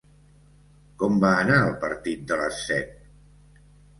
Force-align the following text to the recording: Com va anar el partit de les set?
Com 1.01 1.19
va 1.25 1.33
anar 1.41 1.59
el 1.65 1.75
partit 1.85 2.25
de 2.31 2.39
les 2.41 2.57
set? 2.71 2.97